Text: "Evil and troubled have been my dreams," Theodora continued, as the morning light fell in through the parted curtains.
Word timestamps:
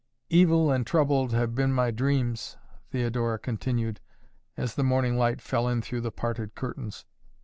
"Evil 0.31 0.71
and 0.71 0.87
troubled 0.87 1.31
have 1.31 1.53
been 1.53 1.71
my 1.73 1.91
dreams," 1.91 2.57
Theodora 2.89 3.37
continued, 3.37 3.99
as 4.57 4.73
the 4.73 4.83
morning 4.83 5.15
light 5.15 5.39
fell 5.41 5.67
in 5.67 5.83
through 5.83 6.01
the 6.01 6.11
parted 6.11 6.55
curtains. 6.55 7.05